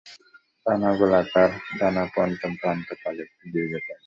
[0.65, 1.49] ডানা গোলাকার;
[1.79, 3.97] ডানার পঞ্চম প্রান্ত-পালকটি দীর্ঘতম।